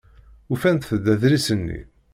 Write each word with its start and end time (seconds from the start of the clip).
Ufant-d 0.53 1.05
adlis-nni. 1.13 1.79